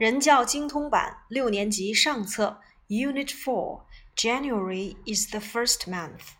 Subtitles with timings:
[0.00, 6.34] 人教精通版六年级上册 Unit Four January is the first month。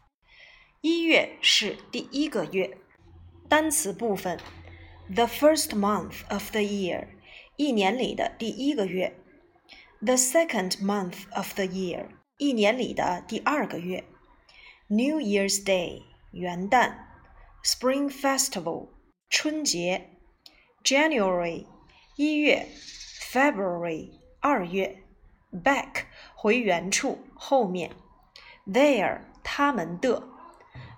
[0.80, 2.79] 一月是第一个月。
[3.48, 4.38] 单词部分：
[5.09, 7.09] the first month of the year，
[7.56, 9.13] 一年里的第一个月；
[10.01, 12.08] the second month of the year，
[12.38, 14.04] 一年里的第二个月；
[14.88, 16.02] New Year's Day，
[16.33, 16.95] 元旦；
[17.65, 18.88] Spring Festival，
[19.30, 20.02] 春节；
[20.84, 21.66] January，
[22.16, 22.69] 一月。
[23.30, 24.10] February
[24.41, 25.05] 二月，
[25.52, 27.92] back 回原处后面，
[28.66, 30.20] there 他们的，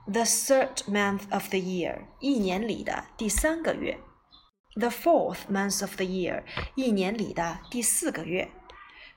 [0.07, 4.01] the third month of the year 一年里的第三个月，
[4.75, 6.45] the fourth month of the year
[6.75, 8.51] 一年里的第四个月，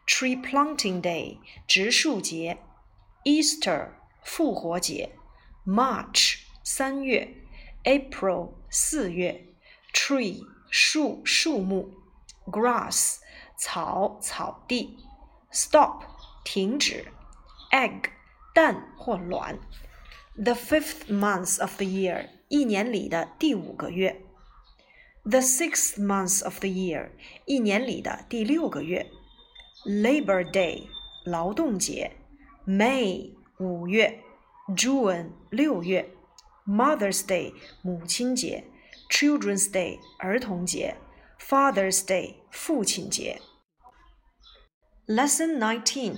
[0.05, 2.58] tree planting day 植树节，
[3.23, 3.90] Easter
[4.23, 5.16] 复活节，
[5.66, 7.34] March 三月，
[7.84, 9.45] April 四月，
[9.94, 12.02] tree 树树木。
[12.45, 13.17] grass
[13.58, 14.98] 草草地，
[15.52, 16.03] stop
[16.44, 17.05] 停止，
[17.71, 18.10] egg
[18.54, 19.60] 蛋或卵，
[20.35, 24.21] the fifth month of the year 一年里的第五个月，
[25.24, 27.12] the sixth month of the year
[27.46, 29.10] 一年里的第六个月，
[29.85, 30.87] Labor Day
[31.24, 32.12] 劳动节，
[32.65, 34.24] May 五月，
[34.76, 36.10] June 六月，
[36.68, 38.65] Mother's Day 母亲节，
[39.10, 40.98] Children's Day 儿童节。
[41.40, 43.41] Father's Day 父亲节。
[45.07, 46.18] Lesson Nineteen，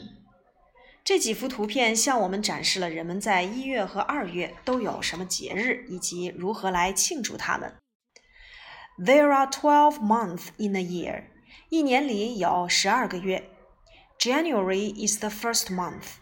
[1.03, 7.75] 这几幅图片向我们展示了人们在一月和二月都有什么节日，以及如何来庆祝它们。
[8.99, 11.23] There are twelve months in a year，
[11.69, 13.49] 一年里有十二个月。
[14.19, 16.17] January is the first month，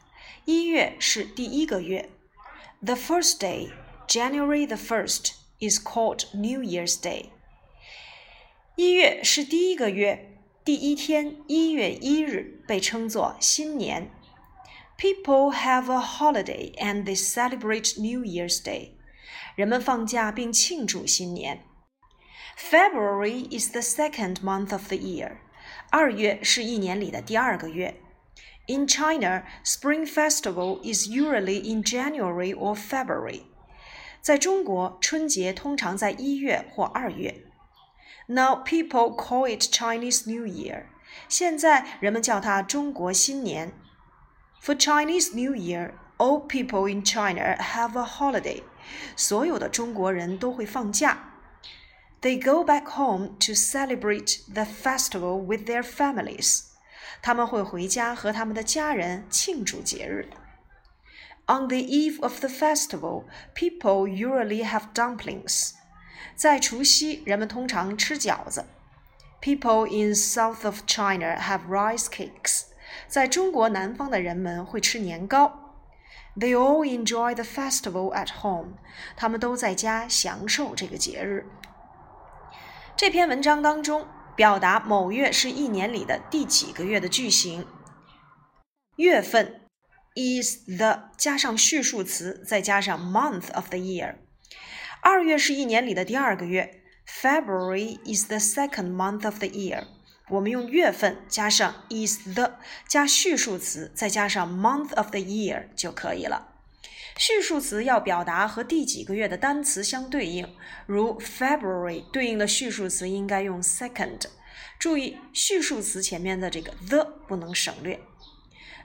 [0.45, 2.09] 一月是第一个月。
[2.81, 3.73] The first day,
[4.07, 7.31] January the first, is called New Year's Day。
[8.75, 14.09] 一月是第一个月，第一天一月一日被称作新年。
[14.97, 18.91] People have a holiday and they celebrate New Year's Day。
[19.55, 21.63] 人们放假并庆祝新年。
[22.57, 25.37] February is the second month of the year。
[25.89, 27.99] 二月是一年里的第二个月。
[28.67, 33.41] In China, Spring Festival is usually in January or February。
[34.21, 37.44] 在中国，春节通常在一月或二月。
[38.27, 40.85] Now people call it Chinese New Year.
[41.27, 43.73] 现在人们叫它中国新年。
[44.61, 48.63] For Chinese New Year, all people in China have a holiday.
[49.15, 51.31] 所有的中国人都会放假。
[52.21, 56.65] They go back home to celebrate the festival with their families.
[57.21, 60.29] 他们会回家和他们的家人庆祝节日。
[61.47, 63.25] On the eve of the festival,
[63.55, 65.73] people usually have dumplings.
[66.35, 68.65] 在除夕，人们通常吃饺子。
[69.41, 72.63] People in south of China have rice cakes。
[73.07, 75.75] 在中国南方的人们会吃年糕。
[76.35, 78.77] They all enjoy the festival at home。
[79.15, 81.45] 他们都在家享受这个节日。
[82.95, 87.65] 这篇文章当中，表达某月是一年里的第几个月的句型。
[88.97, 89.61] 月份
[90.15, 94.15] is the 加上序数词，再加上 month of the year。
[95.08, 99.84] 二月是一年里的第二个月，February is the second month of the year。
[100.30, 102.54] 我们用月份加上 is the
[102.88, 106.48] 加序数词，再加上 month of the year 就可以了。
[107.16, 110.52] 序数词要表达和第几个月的单词相对应，
[110.88, 114.22] 如 February 对应的序数词应该用 second。
[114.76, 118.00] 注意序数词前面的这个 the 不能省略。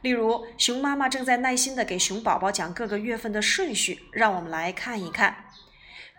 [0.03, 5.45] 例如，熊妈妈正在耐心地给熊宝宝讲各个月份的顺序，让我们来看一看。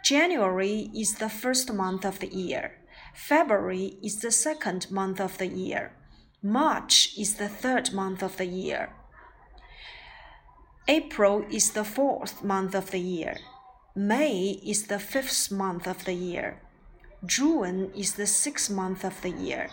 [0.02, 2.72] January is the first month of the year.
[3.14, 5.92] February is the second month of the year.
[6.42, 8.92] March is the third month of the year.
[10.88, 13.36] April is the fourth month of the year.
[13.94, 16.60] May is the fifth month of the year.
[17.24, 19.68] June is the sixth month of the year.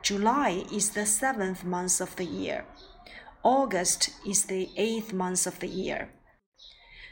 [0.00, 2.64] July is the seventh month of the year.
[3.42, 6.08] August is the eighth month of the year.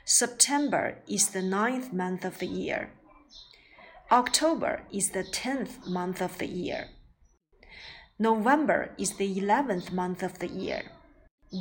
[0.05, 2.89] September is the ninth month of the year.
[4.09, 6.87] October is the tenth month of the year.
[8.17, 10.83] November is the eleventh month of the year.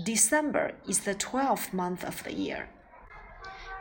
[0.04, 2.68] December is the twelfth month of the year.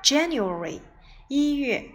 [0.03, 0.81] January
[1.29, 1.91] 一月，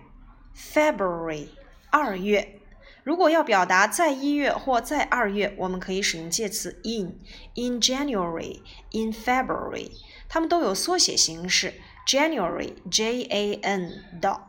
[0.55, 1.49] February
[1.91, 2.61] 二月。
[3.03, 9.91] 如果要表达在一月或在二月，我们可以使用介词 in、in January、in February，
[10.29, 11.75] 它们都有缩写形式。
[12.06, 14.42] January J A N dot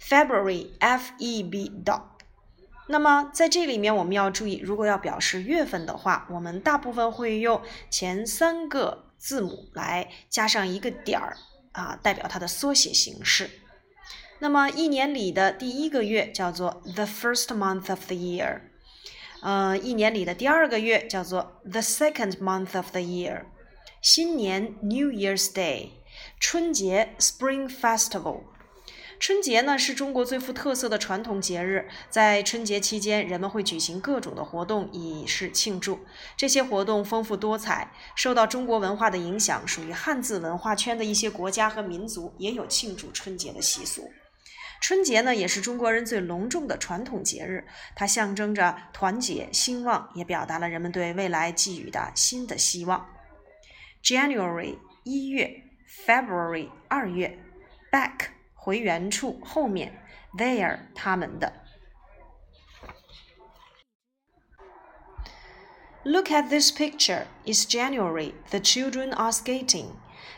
[0.00, 2.02] February F E B dot
[2.88, 7.60] 那么在这里面我们要注意，如果要表示月份的话，我们大部分会用
[7.90, 11.36] 前三个字母来加上一个点儿
[11.72, 13.50] 啊，代表它的缩写形式。
[14.38, 18.60] 那么一年里的第一个月叫做 the first month of the year，
[19.40, 23.46] 呃，一年里的第二个月叫做 the second month of the year，
[24.00, 25.88] 新年 New Year's Day，
[26.38, 28.42] 春节 Spring Festival。
[29.18, 36.00] 春节呢是中国最富特色的传统节日，在春节期间，人们会举行各种的活动以示庆祝。
[36.36, 44.10] 这些活动丰富多彩，受到中国文化的影响，属于汉字文化圈的一些国家和民族也有庆祝春节的习俗。
[44.82, 53.08] 春节呢，也是中国人最隆重的传统节日，它象征着团结兴旺，也表达了人们对未来寄予的新的希望。
[54.04, 55.62] January 一月
[56.05, 57.37] ，February 二月，
[57.91, 60.01] Back 回原处后面，
[60.37, 61.53] There 他们的。
[66.03, 67.25] Look at this picture.
[67.45, 68.33] It's January.
[68.49, 69.91] The children are skating.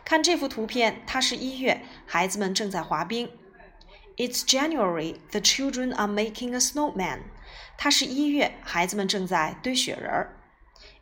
[0.03, 3.29] 看这幅图片，它是一月，孩子们正在滑冰。
[4.17, 5.15] It's January.
[5.31, 7.21] The children are making a snowman.
[7.77, 10.37] 它是一月，孩子们正在堆雪人儿。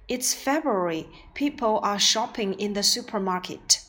[0.07, 1.07] It's February.
[1.33, 3.79] People are shopping in the supermarket.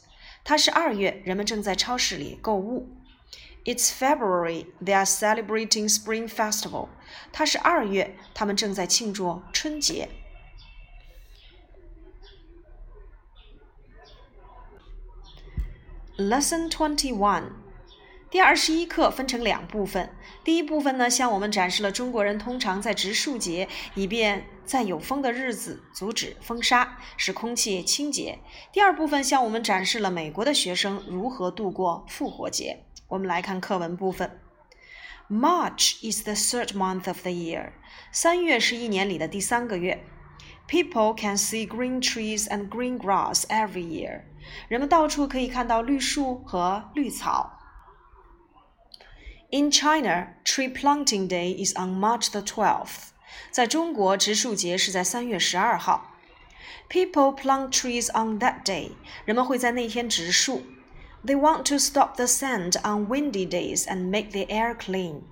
[0.47, 2.87] 它是二月，人们正在超市里购物。
[3.65, 4.67] It's February.
[4.81, 6.87] They are celebrating Spring Festival.
[7.33, 10.07] 它是二月，他们正在庆祝春节。
[16.17, 17.49] Lesson Twenty One.
[18.31, 20.15] 第二十一课分成两部分，
[20.45, 28.38] 第一部分呢，向我们展示了中国人通常在植树节，以便在有风的日子阻止风沙，使空气清洁。
[28.72, 32.84] 第二部分向我们展示了美国的学生如何度过复活节。
[33.08, 34.40] 我们来看课文部分。
[35.28, 37.72] March is the third month of the year。
[38.10, 40.04] 三月是一年里的第三个月。
[40.68, 44.22] People can see green trees and green grass every year。
[44.68, 47.58] 人们到处可以看到绿树和绿草。
[49.50, 53.10] In China, Tree Planting Day is on March the 12th.
[53.50, 56.16] 在中国，植树节是在三月十二号。
[56.88, 58.92] People plant trees on that day.
[59.24, 60.62] 人们会在那天植树。
[61.24, 65.22] They want to stop the sand on windy days and make the air clean.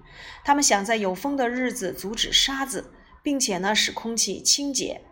[0.44, 2.92] 他们想在有风的日子阻止沙子，
[3.22, 5.02] 并且呢使空气清洁。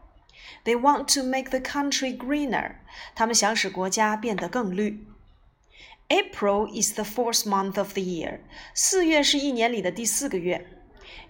[0.64, 2.76] They want to make the country greener.
[3.14, 5.06] 他们想使国家变得更绿。
[6.08, 8.40] April is the fourth month of the year.
[8.72, 10.71] 四月是一年里的第四个月。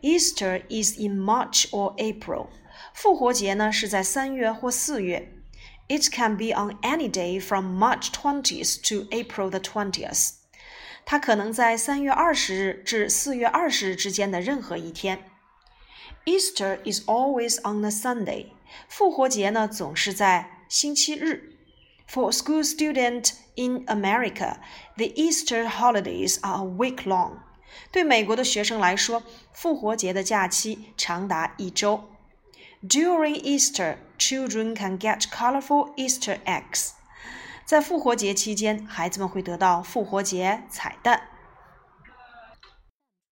[0.03, 2.49] Easter is in March or April.
[2.93, 5.33] 复活节呢是在三月或四月。
[5.89, 10.33] It can be on any day from March 20th to April the 20th.
[11.07, 15.25] 它可能在三月二十日至四月二十日之间的任何一天。
[16.27, 18.49] Easter is always on a Sunday.
[18.89, 21.55] 复活节呢总是在星期日。
[22.07, 24.59] For school students in America,
[24.97, 27.41] the Easter holidays are a week long.
[27.92, 32.10] 对美国的学生来说，复活节的假期长达一周。
[32.82, 36.92] During Easter, children can get colorful Easter eggs.
[37.66, 41.30] 在复活节期间，孩子们会得到复活节彩蛋。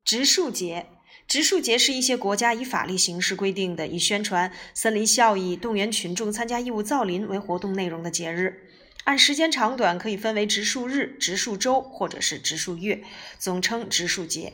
[0.05, 0.87] 植树节，
[1.27, 8.70] 植树节是一些国家以法律形式规定的，以宣传森林效益、动员群众参加义务造林为活动内容的节日。
[9.03, 13.03] 按时间长短可以分为植树日、植树周或者是植树月，
[13.37, 14.53] 总称植树节。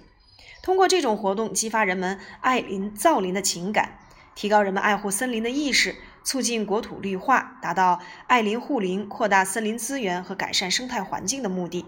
[0.63, 3.99] 通过这种活动，激发人们爱林造林的情感，
[4.35, 11.85] 提高人们爱护森林的意识，促进国土绿化，达到爱林护林、扩大森林资源和改善生态环境的目的。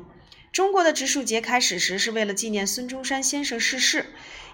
[0.52, 4.08] 中国的植树节开始时是为了纪念孙中山先生逝世。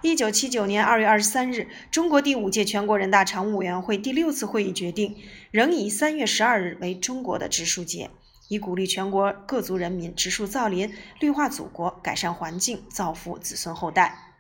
[0.06, 5.18] 一九七九年二月二十三日，中国第五届全国人大常务委员会第六次会议决定，
[5.50, 8.12] 仍以三月十二日为中国的植树节，
[8.48, 14.36] 以鼓励全国各族人民植树造林，绿化祖国，改善环境，造福子孙后代。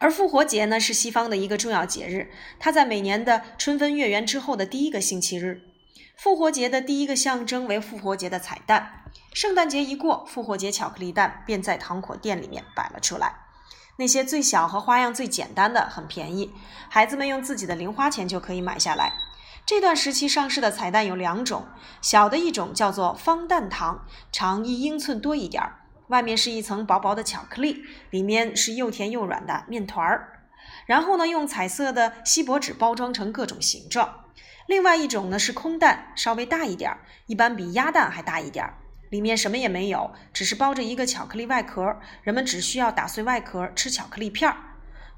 [0.00, 5.62] 而复活节呢，是西方的一个重要节日，它在每年的春分月圆之后的第一个星期日。
[6.16, 9.04] 复活节的第一个象征为复活节的彩蛋。
[9.32, 13.41] 圣诞节一过，复活节巧克力蛋便在糖果店里面摆了出来。
[13.96, 16.52] 那些最小和花样最简单的很便宜，
[16.88, 19.12] 孩子们用自己的零花钱就可以买下来。
[19.64, 21.66] 这段时期上市的彩蛋有两种，
[22.00, 25.76] 小的一种叫做方蛋糖，长一英寸多一点儿，
[26.08, 30.40] 外面是一层薄薄的巧克力，里面是又甜又软的面团儿。
[30.86, 34.24] 然后呢，用彩色的锡箔纸包装成各种形状。
[34.66, 38.74] 另外一种呢是空蛋，稍微大一点儿，一般比鸭蛋还大一点儿，
[39.12, 44.56] 里面什么也没有，只是包着一个巧克力外壳，人们只需要打碎外壳吃巧克力片儿。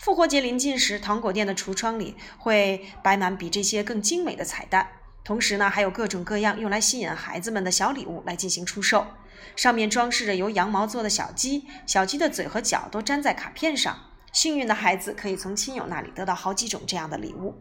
[0.00, 4.88] 复活节临近时，糖果店的橱窗里会摆满比这些更精美的彩蛋，
[5.22, 9.06] 同时呢，还有各种各样用来吸引孩子们的小礼物来进行出售。
[9.54, 13.96] 上面装饰着由羊毛做的小鸡，小鸡的嘴和脚都粘在卡片上。
[14.32, 17.54] 幸运的孩子可以从亲友那里得到好几种这样的礼物。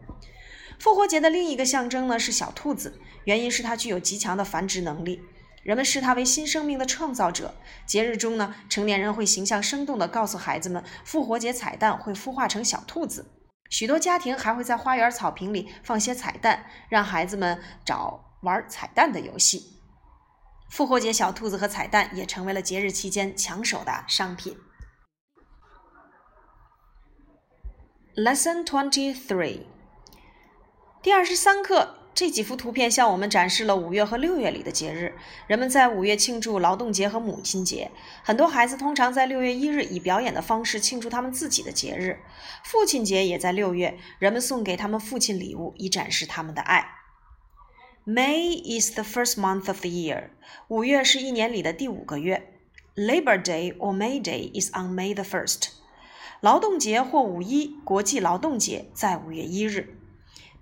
[0.80, 5.22] 复活节的另一个象征呢是小兔子，原因是它具有极强的繁殖能力。
[5.64, 7.54] 人们视它为新生命的创造者。
[7.84, 13.32] 节日中呢，成年人会形象生动地告诉孩子们，复活节彩蛋会孵化成小兔子。
[13.70, 19.80] 许多家庭还会在花园草坪里放些彩蛋，让孩子们找玩彩蛋的游戏。
[20.70, 24.56] 复活节小兔子和彩蛋也成为了节日期间抢手的商品。
[28.16, 29.62] Lesson Twenty Three，
[31.02, 32.03] 第二十三课。
[32.14, 35.16] 这几幅图片向我们展示了五月和六月里的节日。
[35.48, 37.90] 人们在五月庆祝劳动节和母亲节。
[38.22, 42.20] 很多孩子通常在六月一日以表演的方式庆祝他们自己的节日。
[42.62, 46.86] 父亲节也在六月，人们送给他们父亲礼物以展示他们的爱。
[48.06, 50.28] May is the first month of the year。
[50.68, 52.50] 五月是一年里的第五个月。
[52.94, 55.70] Labor Day or May Day is on May the first。
[56.40, 59.96] 劳动节或五一国际劳动节在五月一日。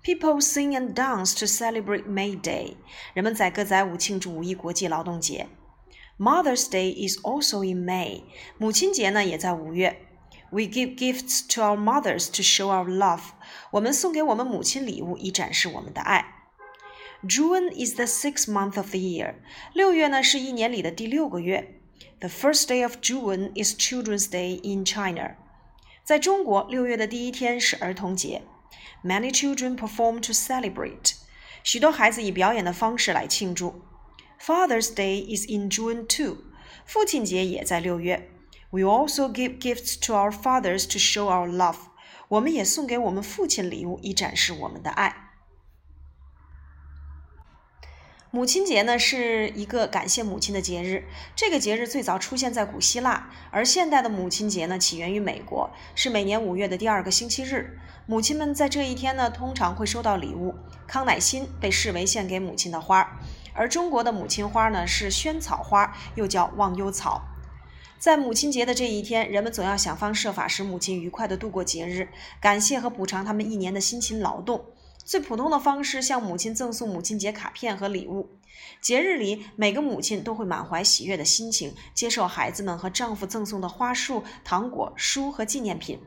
[0.02, 2.76] People sing and dance to celebrate May Day.
[3.14, 5.48] 人们载歌载舞庆祝五一国际劳动节。
[6.18, 8.22] Mother's Day is also in May.
[8.58, 10.04] 母亲节呢也在五月。
[10.50, 13.20] We give gifts to our mothers to show our love.
[13.70, 16.24] 我们送给我们母亲礼物以展示我们的爱。
[17.24, 19.34] June is the sixth month of the year.
[19.74, 21.80] 六月呢是一年里的第六个月。
[22.20, 25.36] The first day of June is Children's Day in China.
[26.04, 28.42] 在中国，六月的第一天是儿童节。
[29.04, 31.14] Many children perform to celebrate.
[31.62, 33.82] 许多孩子以表演的方式来庆祝。
[34.40, 36.38] Father's Day is in June too.
[36.86, 38.30] 父亲节也在六月。
[38.70, 41.76] We also give gifts to our fathers to show our love.
[42.28, 45.21] 我们也送给我们父亲礼物，以展示我们的爱。
[48.35, 51.05] 母亲节呢是一个感谢母亲的节日。
[51.35, 57.77] 这个节日最早出现在古希腊，而现代的母亲节呢起源于美国，是每年五月的第二个星期日。
[58.07, 60.55] 母亲们在这一天呢通常会收到礼物。
[60.87, 63.19] 康乃馨被视为献给母亲的花儿，
[63.53, 67.21] 而中国的母亲花呢是萱草花，又叫忘忧草。
[67.99, 72.09] 在母亲节的这一天，人们总要想方设法使母亲愉快地度过节日，
[72.41, 74.65] 感谢和补偿他们一年的辛勤劳动。
[75.05, 78.37] 最普通的方式，向母亲赠送母亲节卡片和礼物。
[78.79, 85.99] 节日里，每个母亲都会满怀喜悦的心情，接受孩子们和丈夫赠送的花束、糖果、书和纪念品。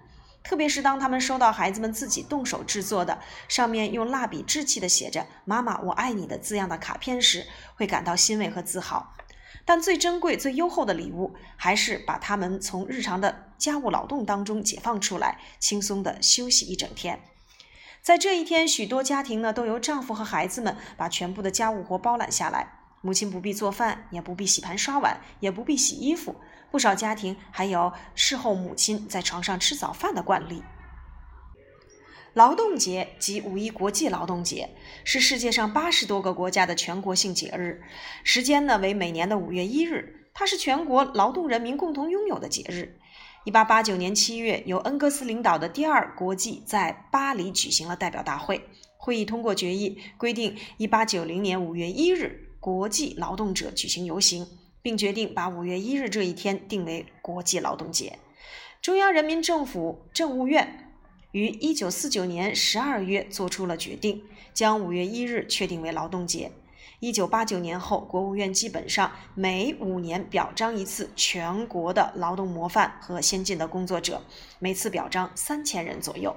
[0.43, 9.13] 特别是当他们收到孩子们自己动手制作的、上面用蜡笔稚气的写着“妈妈，我爱你”的字样的卡片时，会感到欣慰和自豪。
[9.65, 17.21] 但最珍贵、最优厚的礼物，还是把他们从日常的家务劳动当中解放出来，轻松地休息一整天。
[18.07, 26.37] 在这一天，许多家庭呢都由丈夫和孩子们把全部的家务活包揽下来，母亲不必做饭，也不必洗盘刷碗，也不必洗衣服。
[26.71, 30.63] 不少家庭还有事后母亲在床上吃早饭的惯例。
[32.33, 34.71] 劳动节及五一国际劳动节
[35.03, 37.83] 是世界上八十多个国家的全国性节日，
[38.23, 43.01] 时间呢为每年的五月一日，它是全国劳动人民共同拥有的节日。
[43.47, 48.61] 一八八九年七月，由恩格斯领导的第二国际在巴黎举行了代表大会。
[48.97, 54.45] 会议通过决议，规定一八九零年五月一日国际劳动者举行游行，
[54.83, 58.19] 并决定把五月一日这一天定为国际劳动节。
[58.83, 60.93] 中央人民政府政务院
[61.31, 66.51] 于一九四九年十二月作出了决定，将五月一日确定为劳动节。
[67.01, 74.23] 一九八九年后，国务院基本上每五年表彰一次全国的劳动模范和先进的工作者，
[74.59, 76.37] 每次表彰三千人左右。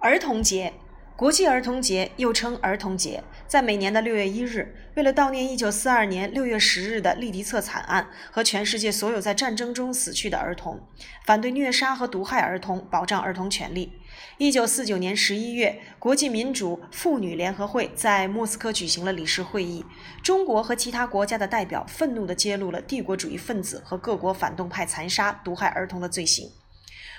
[0.00, 0.72] 儿童节。
[1.16, 10.86] 国际儿童节又称儿童节，在每年的六月一日，为了悼念一九四二年六月十日的利迪策惨案和全世界所有在战争中死去的儿童，
[11.24, 13.94] 反对虐杀和毒害儿童，保障儿童权利。
[14.38, 19.84] 一九四九年十一月，国际民主妇女联合会在莫斯科举行了理事会议，
[20.22, 26.50] 中国和其他国家的代表愤怒地揭露了帝国主义分子和各国反动派残杀、毒害儿童的罪行。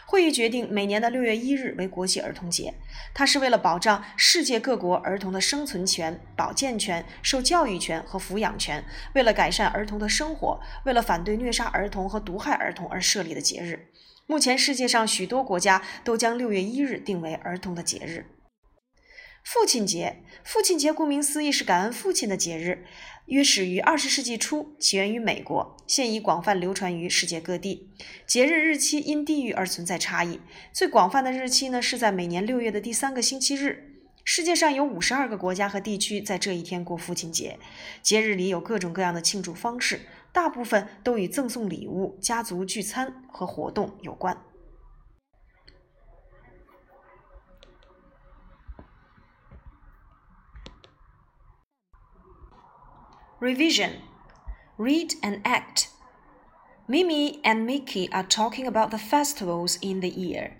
[0.05, 2.73] 会议决定每年的六月一日为国际儿童节，
[3.13, 8.81] 它是为了保障世界各国儿童的生存权、保健权、受教育权和抚养权，
[9.15, 13.89] 为了改善儿童的生活，为了反对虐杀儿童和毒害儿童而设立的节日。
[14.29, 18.25] 目前，世界上许多国家都将六月一日定为儿童的节日。
[19.41, 22.83] 父亲节，父亲节顾名思义是感恩父亲的节日，
[23.27, 27.93] 约始于二十世纪初，起源于美国，现已广泛流传于世界各地。
[28.25, 30.41] 节日日期因地域而存在差异，
[30.73, 33.93] 最广泛的日期呢是在每年六月的第三个星期日。
[34.25, 37.57] 世界上有五十二个国家和地区在这一天过父亲节。
[38.03, 40.01] 节日里有各种各样的庆祝方式，
[40.36, 44.36] 大部分都与赠送礼物、家族聚餐和活动有关。
[53.40, 54.02] Revision
[54.78, 55.88] Read and act.
[56.88, 60.52] Mimi and Mickey are talking about the festivals in the year.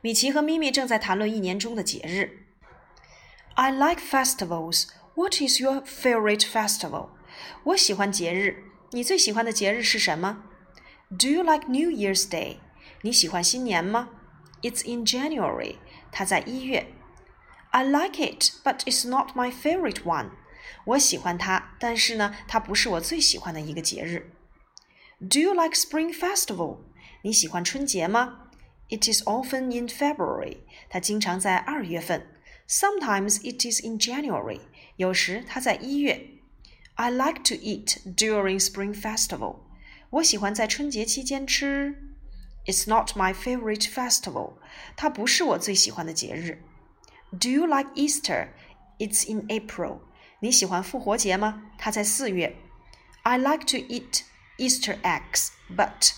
[0.00, 2.46] 米奇和咪咪正在谈论一年中的节日。
[3.54, 4.88] I like festivals.
[5.14, 7.10] What is your favorite festival?
[7.64, 8.64] 我喜欢节日。
[8.90, 10.44] 你最喜欢的节日是什么？
[11.18, 12.56] Do you like New Year's Day?
[13.02, 14.10] 你喜欢新年吗？
[14.62, 15.76] It's in January.
[16.10, 16.86] 它在一月。
[17.70, 20.30] I like it, but it's not my favorite one.
[20.84, 24.32] 我喜欢它，但是呢，它不是我最喜欢的一个节日。
[25.18, 26.78] Do you like Spring Festival？
[27.22, 28.50] 你喜欢春节吗？
[28.88, 30.58] It is often in February。
[30.90, 32.26] 它经常在二月份。
[32.68, 34.60] Sometimes it is in January。
[34.96, 36.28] 有时它在一月。
[36.96, 39.60] I like to eat during Spring Festival。
[40.10, 41.96] 我喜欢在春节期间吃。
[42.66, 44.54] It's not my favorite festival。
[44.94, 46.62] 它不是我最喜欢的节日。
[47.30, 48.48] Do you like Easter?
[48.98, 50.00] It's in April.
[50.40, 51.62] 你喜欢复活节吗？
[51.78, 52.56] 它在四月。
[53.22, 54.22] I like to eat
[54.58, 56.12] Easter eggs, but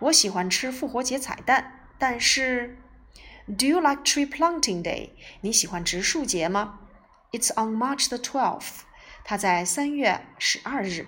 [0.00, 1.88] 我喜欢吃复活节彩蛋。
[1.98, 2.78] 但是，
[3.46, 5.10] Do you like tree planting day？
[5.40, 6.80] 你喜欢植树节吗？
[7.32, 8.82] It's on March the twelfth。
[9.23, 11.07] 他在三月十二日。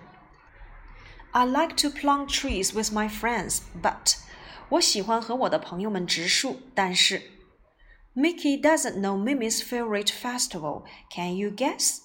[1.32, 4.18] I like to plant trees with my friends, but
[4.70, 7.22] 我喜欢和我的朋友们植树，但是
[8.16, 10.86] doesn't know Mimi's favorite festival.
[11.10, 12.00] Can you guess?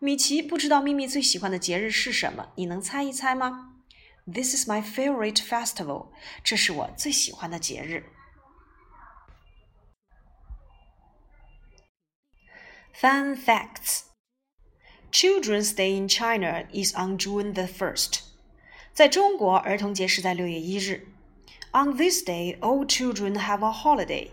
[0.00, 3.72] 米奇不知道咪咪最喜欢的节日是什么，你能猜一猜吗
[4.26, 6.08] ？This is my favorite festival.
[6.42, 8.10] 这是我最喜欢的节日。
[13.00, 14.11] Fun facts.
[15.11, 18.19] Children's Day in China is on June the first。
[18.93, 21.07] 在中国，儿童节是在六月一日。
[21.71, 24.29] On this day, all children have a holiday。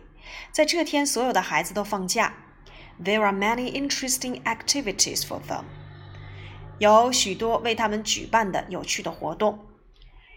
[0.53, 2.35] 在这天，所有的孩子都放假。
[3.03, 5.65] There are many interesting activities for them.
[6.79, 9.67] 有许多为他们举办的有趣的活动。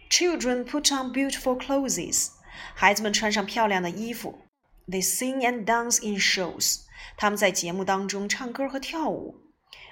[0.10, 2.30] Children put on beautiful clothes.
[2.74, 4.40] 孩子们穿上漂亮的衣服。
[4.88, 6.82] They sing and dance in shows.
[7.18, 9.36] 他们在节目当中唱歌和跳舞。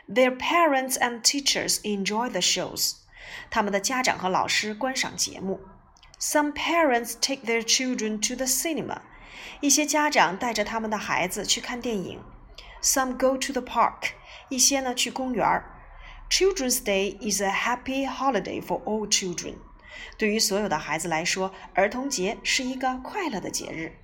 [0.10, 2.98] Their parents and teachers enjoy the shows.
[3.50, 5.62] 他们的家长和老师观赏节目。
[6.20, 9.02] Some parents take their children to the cinema.
[9.62, 12.22] 一些家长带着他们的孩子去看电影。
[12.82, 14.12] some go to the park，
[14.50, 15.72] 一些呢去公园儿。
[16.30, 19.56] Children's Day is a happy holiday for all children。
[20.18, 23.98] 对于所有的孩子来说，儿童节是一个快乐的节日。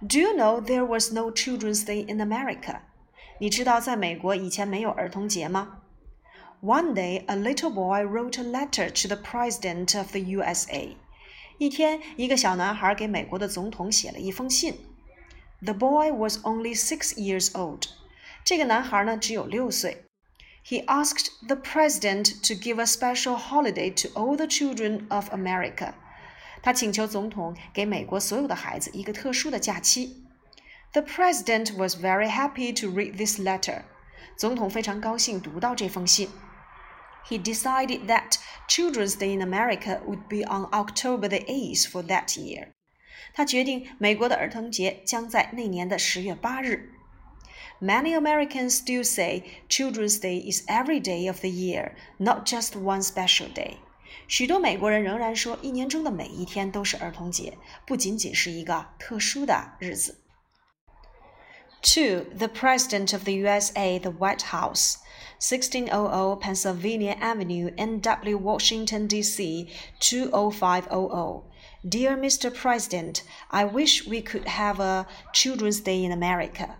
[0.00, 2.80] Do you know there was no Children's Day in America？
[3.40, 5.82] 你知道在美国以前没有儿童节吗？
[6.62, 10.96] One day, a little boy wrote a letter to the President of the USA。
[11.58, 14.78] 一天，一个小男孩给美国的总统写了一封信。
[15.62, 17.88] the boy was only six years old.
[18.44, 20.04] 这个男孩呢只有六岁。
[20.64, 25.94] He asked the president to give a special holiday to all the children of America.
[26.62, 30.19] 他请求总统给美国所有的孩子一个特殊的假期。
[30.92, 33.82] The president was very happy to read this letter.
[34.36, 36.30] 总统非常高兴读到这封信。
[37.28, 42.68] He decided that Children's Day in America would be on October the 8th for that year.
[43.34, 46.92] 他决定，美国的儿童节将在那年的十月八日。
[47.80, 53.52] Many Americans still say Children's Day is every day of the year, not just one special
[53.52, 53.76] day.
[54.28, 60.19] 许多美国人仍然说，一年中的每一天都是儿童节，不仅仅是一个特殊的日子。
[61.82, 64.98] To the President of the USA, the White House,
[65.38, 69.68] 1600 Pennsylvania Avenue, NW, Washington, D.C.
[70.00, 71.42] 20500.
[71.88, 72.52] Dear Mr.
[72.52, 76.70] President, I wish we could have a Children's Day in America.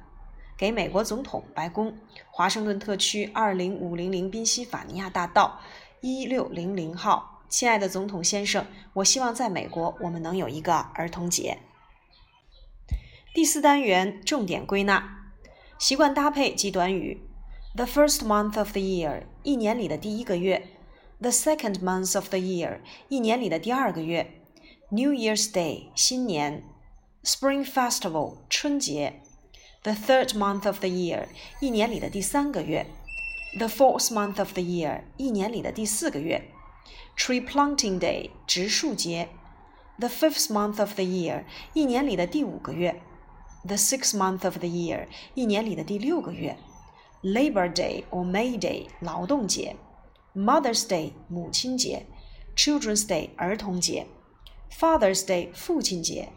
[0.56, 1.94] 给美国总统白宫，
[2.30, 5.60] 华盛顿特区二零五零零宾夕法尼亚大道
[6.00, 7.42] 一六零零号。
[7.48, 11.58] 亲爱的总统先生，我希望在美国我们能有一个儿童节。
[13.33, 15.01] 第四单元重点归纳：
[15.79, 17.21] 习惯搭配及短语。
[17.73, 20.67] The first month of the year，一年里的第一个月
[21.21, 24.29] ；the second month of the year，一年里的第二个月。
[24.89, 26.65] New Year's Day 新年
[27.23, 29.21] ，Spring Festival 春节
[29.83, 31.27] The third month of the year，
[31.61, 32.87] 一年里的第三个月。
[33.57, 36.49] The fourth month of the year，一年里的第四个月。
[37.17, 39.29] Tree planting day，植树节。
[39.99, 43.01] The fifth month of the year，一年里的第五个月。
[43.64, 46.56] The sixth month of the year，一年里的第六个月。
[47.22, 49.76] Labor Day or May Day，劳动节。
[50.34, 52.06] Mother's Day，母亲节。
[52.56, 54.06] Children's Day，儿童节。
[54.70, 56.30] Father's Day，父亲节。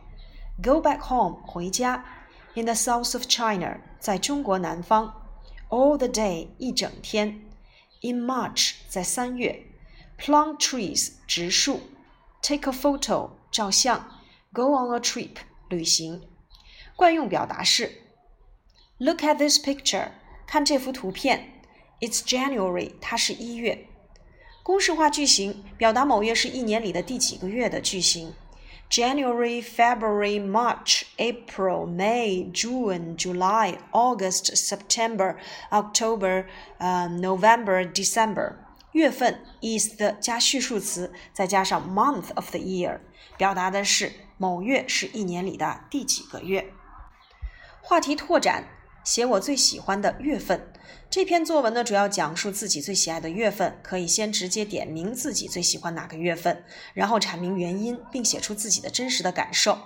[0.63, 2.04] Go back home，回家。
[2.56, 5.13] In the south of China，在中国南方。
[5.70, 7.42] All the day，一整天。
[8.02, 9.65] In March，在三月。
[10.18, 11.82] Plant trees，植树。
[12.42, 14.10] Take a photo，照相。
[14.52, 15.36] Go on a trip，
[15.70, 16.22] 旅行。
[16.96, 18.04] 惯用表达式。
[18.98, 20.10] Look at this picture，
[20.46, 21.62] 看这幅图片。
[22.02, 23.88] It's January，它是一月。
[24.63, 28.34] 公式化句型表达某月是一年里的第几个月的句型。
[28.89, 35.38] January, February, March, April, May, June, July, August, September,
[35.70, 36.46] October,
[36.80, 38.56] uh, November, December。
[38.94, 43.00] 月份 is the 加序数词，再加上 month of the year，
[43.38, 46.74] 表达的是某月是一年里的第几个月。
[47.87, 48.64] 话题拓展。
[49.05, 50.73] 写我最喜欢的月份。
[51.11, 59.79] 这篇作文呢，主要讲述自己最喜爱的月份，可以先直接点明自己最喜欢哪个月份，然后阐明原因，并写出自己的真实的感受。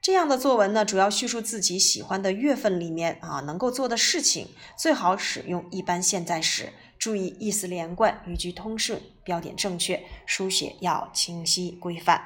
[0.00, 12.22] 这样的作文呢，主要叙述自己喜欢的月份里面啊能够做的事情，最好使用一般现在时，注意意思连贯，语句通顺，标点正确，书写要清晰规范。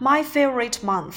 [0.00, 1.16] My favorite month.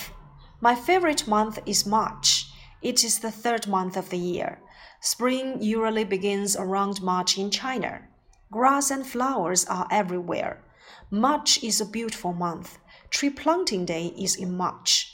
[0.62, 2.49] My favorite month is March.
[2.83, 4.59] It is the third month of the year.
[5.01, 8.03] Spring usually begins around March in China.
[8.51, 10.63] Grass and flowers are everywhere.
[11.11, 12.79] March is a beautiful month.
[13.11, 15.13] Tree planting day is in March.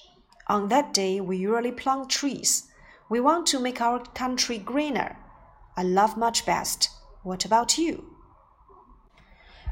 [0.48, 2.64] On that day, we usually plant trees.
[3.08, 5.16] We want to make our country greener.
[5.76, 6.88] I love March best.
[7.22, 8.04] What about you?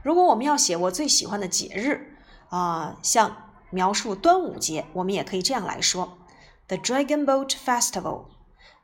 [0.02, 2.16] 如果我们要写我最喜欢的节日
[2.48, 3.36] 啊、呃，像
[3.70, 6.18] 描述端午节，我们也可以这样来说。
[6.68, 8.26] the Dragon Boat Festival.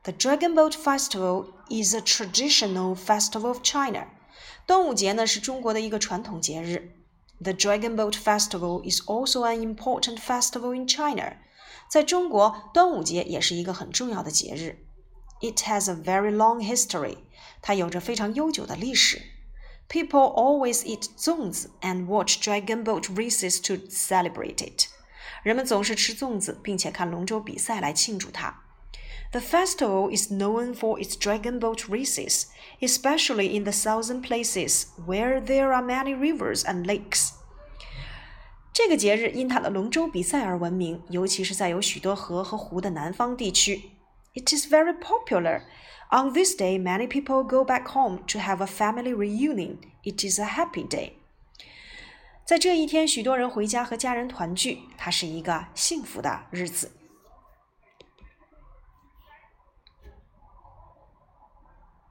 [0.04, 4.06] The Dragon Boat Festival is a traditional festival of China.
[4.66, 6.96] 端午节呢是中国的一个传统节日。
[7.42, 11.36] The Dragon Boat Festival is also an important festival in China.
[11.88, 14.86] 在中国，端午节也是一个很重要的节日。
[15.40, 17.18] It has a very long history.
[17.60, 19.20] 它有着非常悠久的历史。
[19.88, 24.86] People always eat 粽子 and watch dragon boat races to celebrate it.
[25.42, 28.62] 人们总是吃粽子，并且看龙舟比赛来庆祝它。
[29.32, 32.44] The festival is known for its dragon boat races,
[32.80, 37.30] especially in the southern places where there are many rivers and lakes.
[38.72, 43.90] 这个节日因它的龙舟比赛而闻名，尤其是在有许多河和湖的南方地区。
[44.34, 45.62] It is very popular.
[46.10, 49.78] On this day, many people go back home to have a family reunion.
[50.02, 51.14] It is a happy day.
[52.49, 56.91] 在这一天，许多人回家和家人团聚，它是一个幸福的日子。